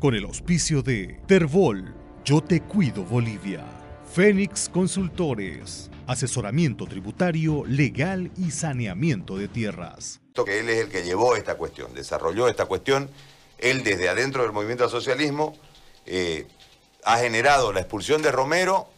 [0.00, 1.94] con el auspicio de Terbol,
[2.24, 3.62] Yo Te Cuido Bolivia,
[4.10, 10.20] Fénix Consultores, asesoramiento tributario, legal y saneamiento de tierras.
[10.46, 13.10] Que él es el que llevó esta cuestión, desarrolló esta cuestión,
[13.58, 15.54] él desde adentro del movimiento al socialismo
[16.06, 16.46] eh,
[17.04, 18.88] ha generado la expulsión de Romero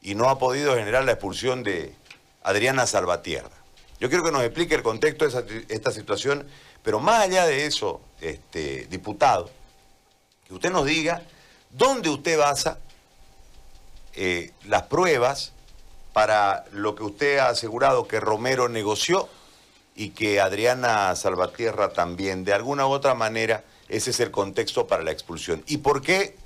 [0.00, 1.92] y no ha podido generar la expulsión de
[2.44, 3.50] Adriana Salvatierra.
[3.98, 6.46] Yo quiero que nos explique el contexto de esta situación,
[6.84, 9.50] pero más allá de eso, este, diputado,
[10.54, 11.22] usted nos diga
[11.70, 12.78] dónde usted basa
[14.14, 15.52] eh, las pruebas
[16.12, 19.28] para lo que usted ha asegurado que Romero negoció
[19.94, 22.44] y que Adriana Salvatierra también.
[22.44, 25.62] De alguna u otra manera, ese es el contexto para la expulsión.
[25.66, 26.36] ¿Y por qué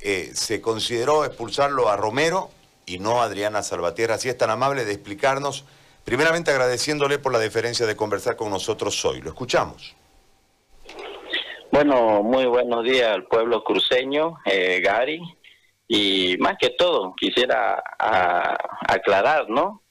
[0.00, 2.50] eh, se consideró expulsarlo a Romero
[2.86, 4.18] y no a Adriana Salvatierra?
[4.18, 5.64] Si es tan amable de explicarnos,
[6.04, 9.20] primeramente agradeciéndole por la deferencia de conversar con nosotros hoy.
[9.20, 9.94] Lo escuchamos.
[11.72, 15.20] Bueno, muy buenos días al pueblo cruceño, eh, Gary.
[15.86, 17.80] Y más que todo, quisiera
[18.88, 19.84] aclarar, ¿no?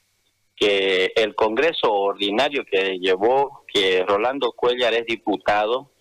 [0.54, 5.92] Que el Congreso ordinario que llevó que Rolando Cuellar es diputado,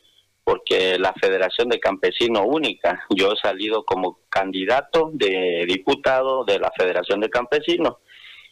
[0.44, 6.72] porque la Federación de Campesinos única, yo he salido como candidato de diputado de la
[6.78, 8.00] Federación de Campesinos,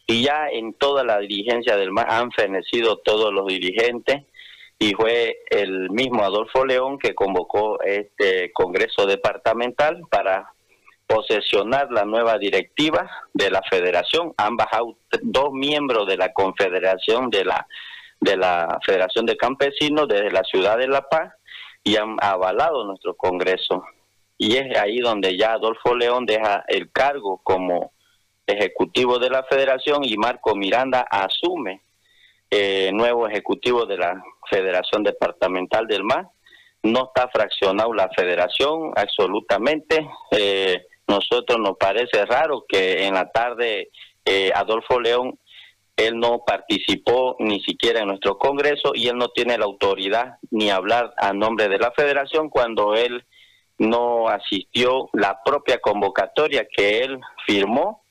[0.05, 4.23] y ya en toda la dirigencia del MAS han fenecido todos los dirigentes,
[4.79, 10.53] y fue el mismo Adolfo León que convocó este Congreso Departamental para
[11.07, 14.33] posesionar la nueva directiva de la federación.
[14.51, 17.65] Bajado dos miembros de la confederación de la,
[18.19, 21.33] de la Federación de Campesinos desde la ciudad de La Paz
[21.83, 23.83] y han avalado nuestro Congreso.
[24.37, 27.93] Y es ahí donde ya Adolfo León deja el cargo como
[28.45, 31.81] ejecutivo de la federación y Marco Miranda asume
[32.49, 36.27] eh, nuevo ejecutivo de la Federación Departamental del MAR.
[36.83, 40.07] No está fraccionado la federación absolutamente.
[40.31, 43.89] Eh, nosotros nos parece raro que en la tarde
[44.25, 45.39] eh, Adolfo León,
[45.95, 50.69] él no participó ni siquiera en nuestro Congreso y él no tiene la autoridad ni
[50.69, 53.25] hablar a nombre de la federación cuando él
[53.79, 58.03] no asistió la propia convocatoria que él firmó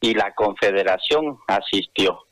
[0.00, 2.26] y la confederación asistió.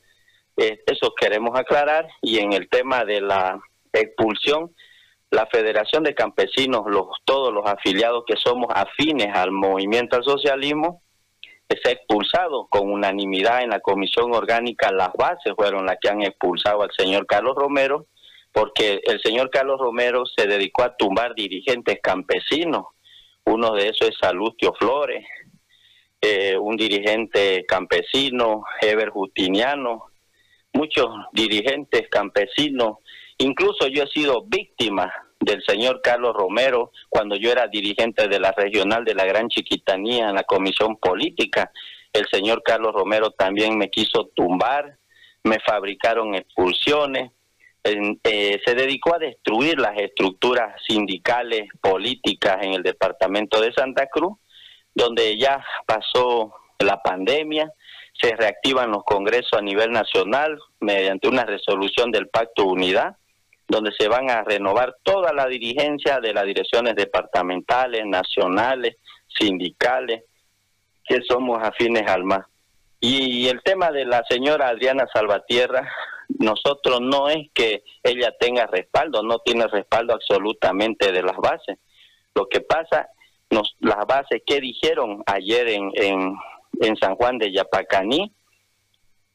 [0.61, 3.59] Eh, eso queremos aclarar y en el tema de la
[3.91, 4.75] expulsión,
[5.31, 11.01] la Federación de Campesinos, los, todos los afiliados que somos afines al movimiento al socialismo,
[11.67, 16.21] se ha expulsado con unanimidad en la comisión orgánica, las bases fueron las que han
[16.21, 18.05] expulsado al señor Carlos Romero,
[18.51, 22.85] porque el señor Carlos Romero se dedicó a tumbar dirigentes campesinos,
[23.45, 25.25] uno de esos es Salustio Flores,
[26.21, 30.10] eh, un dirigente campesino, Eber Justiniano,
[30.73, 32.97] muchos dirigentes campesinos,
[33.37, 38.51] incluso yo he sido víctima del señor Carlos Romero cuando yo era dirigente de la
[38.51, 41.71] regional de la Gran Chiquitanía en la comisión política.
[42.13, 44.97] El señor Carlos Romero también me quiso tumbar,
[45.43, 47.31] me fabricaron expulsiones,
[47.83, 54.37] eh, se dedicó a destruir las estructuras sindicales, políticas en el departamento de Santa Cruz,
[54.93, 57.71] donde ya pasó la pandemia,
[58.21, 63.15] se reactivan los congresos a nivel nacional mediante una resolución del Pacto Unidad,
[63.67, 70.23] donde se van a renovar toda la dirigencia de las direcciones departamentales, nacionales, sindicales,
[71.05, 72.45] que somos afines al MAS.
[72.99, 75.89] Y el tema de la señora Adriana Salvatierra,
[76.39, 81.79] nosotros no es que ella tenga respaldo, no tiene respaldo absolutamente de las bases.
[82.35, 83.09] Lo que pasa,
[83.49, 86.35] nos, las bases que dijeron ayer en, en,
[86.81, 88.33] en San Juan de Yapacaní,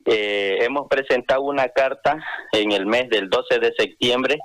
[0.05, 4.39] eh, hemos presentado una carta en el mes del 12 de septiembre,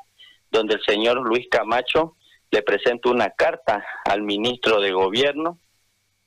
[0.50, 2.16] donde el señor Luis Camacho
[2.50, 5.60] le presenta una carta al ministro de Gobierno,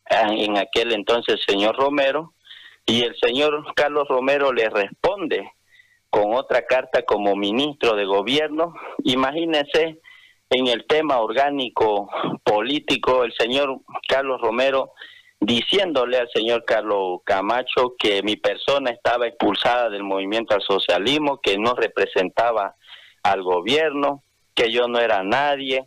[0.06, 2.34] en aquel entonces señor Romero,
[2.86, 5.50] y el señor Carlos Romero le responde
[6.10, 8.74] con otra carta como ministro de Gobierno.
[9.02, 10.00] Imagínense
[10.50, 12.08] en el tema orgánico
[12.44, 14.92] político, el señor Carlos Romero
[15.44, 21.58] diciéndole al señor Carlos Camacho que mi persona estaba expulsada del movimiento al socialismo, que
[21.58, 22.76] no representaba
[23.22, 24.22] al gobierno,
[24.54, 25.86] que yo no era nadie.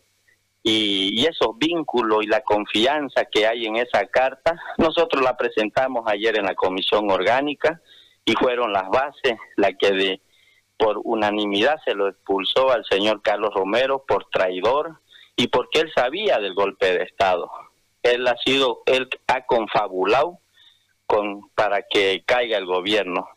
[0.63, 6.37] Y, esos vínculos y la confianza que hay en esa carta, nosotros la presentamos ayer
[6.37, 7.81] en la comisión orgánica
[8.25, 10.21] y fueron las bases las que de,
[10.77, 14.99] por unanimidad se lo expulsó al señor Carlos Romero por traidor
[15.35, 17.49] y porque él sabía del golpe de Estado
[18.11, 20.39] él ha sido, él ha confabulado
[21.05, 23.27] con, para que caiga el gobierno.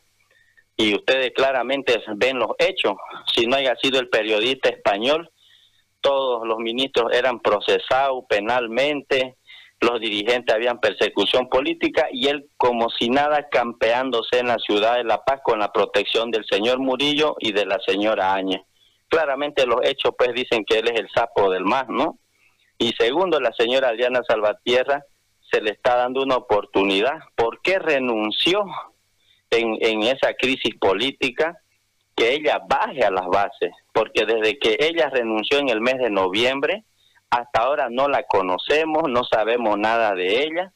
[0.77, 2.93] Y ustedes claramente ven los hechos.
[3.33, 5.31] Si no haya sido el periodista español
[6.01, 9.37] todos los ministros eran procesados penalmente,
[9.79, 15.03] los dirigentes habían persecución política y él como si nada campeándose en la ciudad de
[15.03, 18.61] La Paz con la protección del señor Murillo y de la señora Áñez.
[19.07, 22.17] Claramente los hechos pues dicen que él es el sapo del más, ¿no?
[22.81, 25.05] Y segundo, la señora Adriana Salvatierra
[25.51, 27.19] se le está dando una oportunidad.
[27.35, 28.65] ¿Por qué renunció
[29.51, 31.59] en, en esa crisis política?
[32.15, 36.09] Que ella baje a las bases, porque desde que ella renunció en el mes de
[36.09, 36.83] noviembre,
[37.29, 40.73] hasta ahora no la conocemos, no sabemos nada de ella,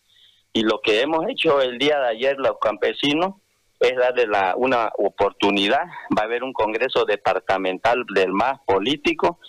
[0.54, 3.34] y lo que hemos hecho el día de ayer los campesinos
[3.80, 4.28] es darle
[4.58, 5.86] una oportunidad.
[6.16, 9.40] Va a haber un congreso departamental del MAS político,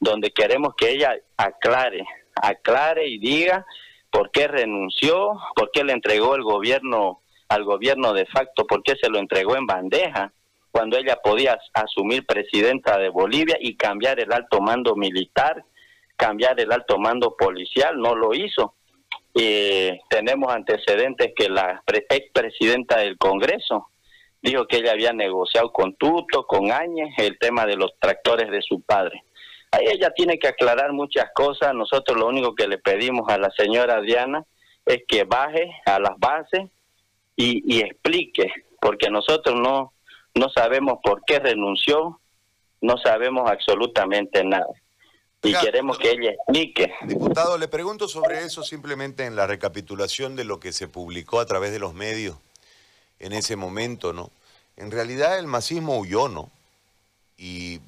[0.00, 2.04] donde queremos que ella aclare,
[2.34, 3.64] aclare y diga
[4.10, 8.96] por qué renunció, por qué le entregó el gobierno al gobierno de facto, por qué
[9.00, 10.32] se lo entregó en bandeja,
[10.72, 15.64] cuando ella podía asumir presidenta de Bolivia y cambiar el alto mando militar,
[16.16, 18.74] cambiar el alto mando policial, no lo hizo.
[19.34, 23.88] Eh, tenemos antecedentes que la expresidenta del Congreso
[24.42, 28.62] dijo que ella había negociado con Tuto, con Áñez, el tema de los tractores de
[28.62, 29.22] su padre.
[29.76, 31.74] Ahí ella tiene que aclarar muchas cosas.
[31.74, 34.44] Nosotros lo único que le pedimos a la señora Diana
[34.86, 36.70] es que baje a las bases
[37.36, 38.50] y, explique,
[38.80, 39.92] porque nosotros no,
[40.34, 42.18] no sabemos por qué renunció,
[42.80, 44.72] no sabemos absolutamente nada.
[45.42, 46.94] Y queremos que ella explique.
[47.04, 51.46] Diputado, le pregunto sobre eso simplemente en la recapitulación de lo que se publicó a
[51.46, 52.38] través de los medios
[53.20, 54.30] en ese momento, ¿no?
[54.78, 56.50] En realidad el masismo huyó, ¿no?
[57.36, 57.80] Y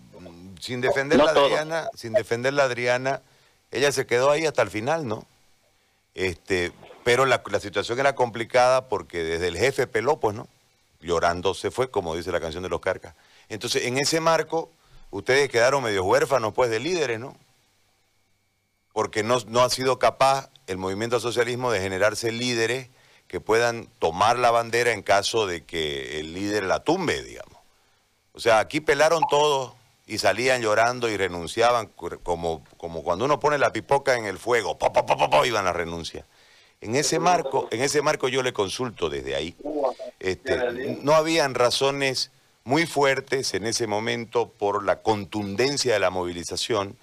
[0.60, 3.22] sin defender la Adriana, sin defender la Adriana,
[3.70, 5.26] ella se quedó ahí hasta el final, ¿no?
[6.14, 6.72] Este,
[7.04, 10.48] pero la, situación era complicada porque desde el jefe peló, pues, ¿no?
[11.00, 13.14] Llorando se fue, como dice la canción de los Carcas.
[13.48, 14.70] Entonces, en ese marco,
[15.10, 17.36] ustedes quedaron medio huérfanos, pues, de líderes, ¿no?
[18.92, 22.88] Porque no, no ha sido capaz el movimiento socialismo de generarse líderes
[23.28, 27.58] que puedan tomar la bandera en caso de que el líder la tumbe, digamos.
[28.32, 29.77] O sea, aquí pelaron todos
[30.08, 31.90] y salían llorando y renunciaban
[32.22, 36.24] como, como cuando uno pone la pipoca en el fuego, po, po, iban a renuncia.
[36.80, 39.54] En ese marco, en ese marco yo le consulto desde ahí.
[40.18, 40.56] Este,
[41.02, 42.30] no habían razones
[42.64, 46.96] muy fuertes en ese momento por la contundencia de la movilización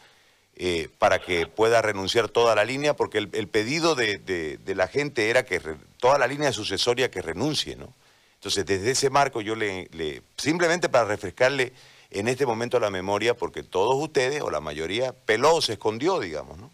[0.56, 5.30] eh, para que pueda renunciar toda la línea, porque el, pedido de, de, la gente
[5.30, 5.62] era que
[6.00, 7.94] toda la línea sucesoria que renuncie, ¿no?
[8.36, 11.74] Entonces, desde ese marco yo le simplemente para refrescarle
[12.12, 16.58] en este momento la memoria porque todos ustedes, o la mayoría, peló, se escondió, digamos,
[16.58, 16.72] ¿no?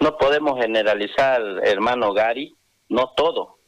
[0.00, 2.56] No podemos generalizar, hermano Gary,
[2.88, 3.58] no todo.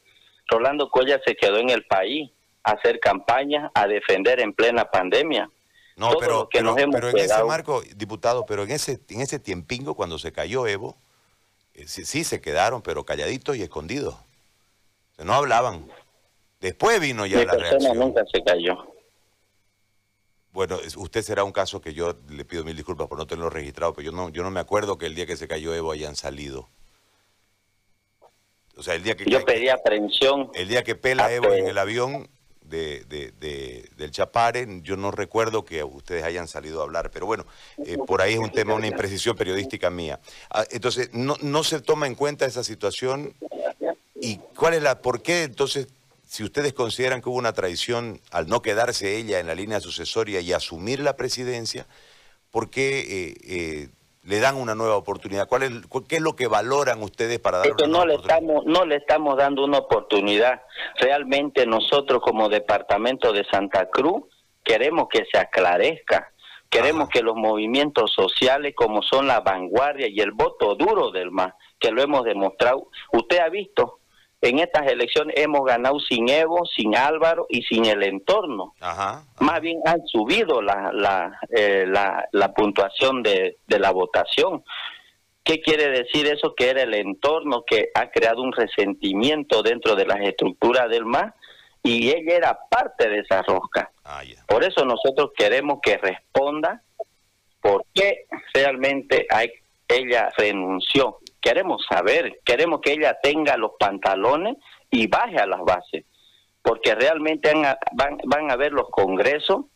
[0.48, 2.30] Rolando Cuella se quedó en el país
[2.62, 5.50] a hacer campaña, a defender en plena pandemia.
[5.96, 10.32] No, pero, pero, en ese marco, diputado, pero en ese, en ese tiempingo cuando se
[10.32, 10.96] cayó Evo,
[11.74, 14.14] eh, sí, sí, se quedaron, pero calladitos y escondidos.
[15.18, 15.90] no hablaban.
[16.60, 17.98] Después vino ya la reacción.
[17.98, 18.86] nunca se cayó.
[20.60, 23.94] Bueno, usted será un caso que yo le pido mil disculpas por no tenerlo registrado,
[23.94, 26.16] pero yo no, yo no me acuerdo que el día que se cayó Evo hayan
[26.16, 26.68] salido.
[28.76, 29.24] O sea, el día que...
[29.24, 30.50] Yo pedí aprehensión.
[30.52, 32.28] El día que pela Evo en el avión
[32.60, 37.46] de, de, del Chapare, yo no recuerdo que ustedes hayan salido a hablar, pero bueno,
[37.86, 40.20] eh, por ahí es un tema, una imprecisión periodística mía.
[40.50, 43.32] Ah, entonces, no, no se toma en cuenta esa situación
[44.14, 45.88] y cuál es la, por qué entonces
[46.30, 50.40] si ustedes consideran que hubo una traición al no quedarse ella en la línea sucesoria
[50.40, 51.88] y asumir la presidencia,
[52.52, 53.88] ¿por qué eh, eh,
[54.22, 55.48] le dan una nueva oportunidad?
[55.48, 55.72] ¿Cuál es,
[56.08, 59.36] ¿Qué es lo que valoran ustedes para dar una no le Estamos, no le estamos
[59.36, 60.62] dando una oportunidad.
[61.00, 64.22] Realmente nosotros como departamento de Santa Cruz
[64.62, 66.32] queremos que se aclarezca.
[66.68, 71.54] Queremos que los movimientos sociales como son la vanguardia y el voto duro del MAS,
[71.80, 73.99] que lo hemos demostrado, usted ha visto
[74.42, 78.74] en estas elecciones hemos ganado sin Evo, sin Álvaro y sin el entorno.
[79.38, 84.64] Más bien han subido la, la, eh, la, puntuación de, de, la votación.
[85.44, 86.54] ¿Qué quiere decir eso?
[86.54, 91.34] Que era el entorno que ha creado un resentimiento dentro de las estructuras del MAS
[91.82, 93.90] y ella era parte de esa rosca.
[94.04, 96.82] Ah, por eso nosotros queremos que responda
[97.60, 99.50] por qué realmente hay,
[99.86, 104.56] ella renunció queremos saber, queremos que ella tenga los pantalones
[104.90, 106.04] y baje a las bases,
[106.62, 107.52] porque realmente
[107.92, 109.66] van, a ver los congresos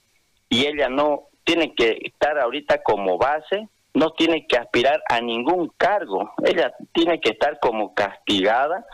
[0.48, 5.72] y ella no tiene que estar ahorita como base, no tiene que aspirar a ningún
[5.76, 8.84] cargo, ella tiene que estar como castigada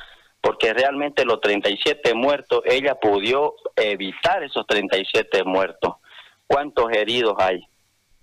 [0.40, 5.96] porque realmente los 37 muertos, ella pudo evitar esos 37 muertos.
[6.46, 7.60] ¿Cuántos heridos hay?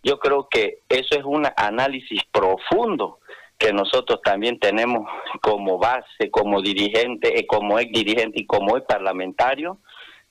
[0.04, 3.20] Yo creo que eso es un análisis profundo
[3.57, 5.07] que nosotros también tenemos
[5.41, 9.79] como base, como dirigente, eh, como ex dirigente y como ex parlamentario,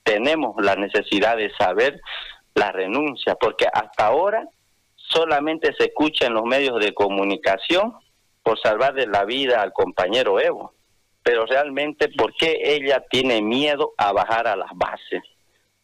[0.03, 1.99] tenemos la necesidad de saber
[2.55, 4.47] la renuncia, porque hasta ahora
[4.95, 7.93] solamente se escucha en los medios de comunicación
[8.41, 10.73] por salvarle la vida al compañero Evo,
[11.21, 15.21] pero realmente ¿por qué ella tiene miedo a bajar a las bases?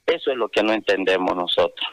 [0.06, 1.88] Eso es lo que no entendemos nosotros.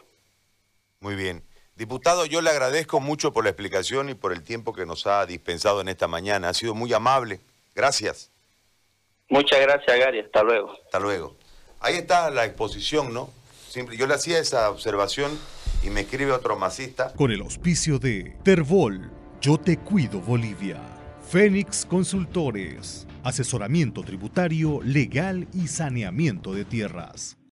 [1.00, 1.42] Muy bien.
[1.80, 5.24] Diputado, yo le agradezco mucho por la explicación y por el tiempo que nos ha
[5.24, 6.50] dispensado en esta mañana.
[6.50, 7.40] Ha sido muy amable.
[7.74, 8.30] Gracias.
[9.30, 10.20] Muchas gracias, Gary.
[10.20, 10.72] Hasta luego.
[10.84, 11.38] Hasta luego.
[11.80, 13.30] Ahí está la exposición, ¿no?
[13.70, 15.30] Siempre, yo le hacía esa observación
[15.82, 17.14] y me escribe otro masista.
[17.14, 19.10] Con el auspicio de Terbol,
[19.40, 20.82] Yo Te Cuido Bolivia.
[21.30, 23.06] Fénix Consultores.
[23.24, 27.39] Asesoramiento tributario, legal y saneamiento de tierras.